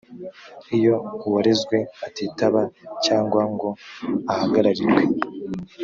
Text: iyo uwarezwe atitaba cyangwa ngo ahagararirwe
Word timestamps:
iyo 0.77 0.95
uwarezwe 1.25 1.77
atitaba 2.07 2.61
cyangwa 3.05 3.41
ngo 3.53 3.69
ahagararirwe 4.31 5.01